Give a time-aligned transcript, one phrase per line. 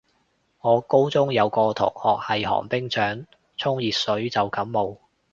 [0.61, 4.97] 我高中有個同學係寒冰掌，沖熱水就感冒